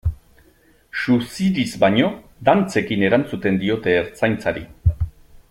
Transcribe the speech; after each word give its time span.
Suziriz 1.01 1.67
baino, 1.83 2.09
dantzekin 2.49 3.05
erantzuten 3.11 3.61
diote 3.65 3.95
Ertzaintzari. 4.01 4.67